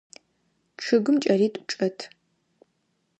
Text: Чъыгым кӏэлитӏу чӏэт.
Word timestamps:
Чъыгым 0.83 1.15
кӏэлитӏу 1.23 1.65
чӏэт. 1.69 1.97